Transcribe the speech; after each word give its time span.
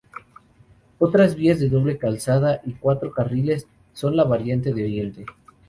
Otras 0.97 1.35
vías 1.35 1.59
de 1.59 1.69
doble 1.69 1.99
calzada 1.99 2.59
y 2.65 2.73
cuatro 2.73 3.11
carriles 3.11 3.67
son 3.93 4.15
la 4.17 4.23
Variante 4.23 4.73
de 4.73 4.83
Oriente. 4.85 5.25